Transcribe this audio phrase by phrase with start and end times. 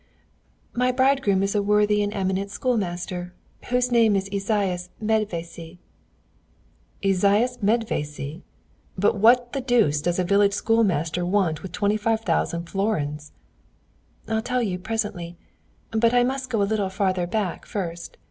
[0.73, 3.35] "My bridegroom is a worthy and eminent schoolmaster,
[3.69, 5.77] whose name is Esaias Medvési."
[7.05, 8.41] "Esaias Medvési!
[8.97, 13.31] But what the deuce does a village schoolmaster want with twenty five thousand florins?"
[14.27, 15.37] "I'll tell you presently.
[15.91, 18.17] But I must go a little farther back first.